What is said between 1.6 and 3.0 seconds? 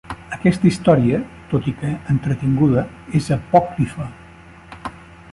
i que entretinguda,